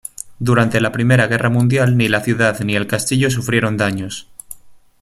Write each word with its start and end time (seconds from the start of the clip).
Durante 0.39 0.81
la 0.81 0.91
Primera 0.91 1.27
Guerra 1.27 1.51
Mundial 1.51 1.95
ni 1.95 2.07
la 2.09 2.21
ciudad 2.21 2.59
ni 2.61 2.75
el 2.75 2.87
castillo 2.87 3.29
sufrieron 3.29 3.77
daños. 3.77 4.27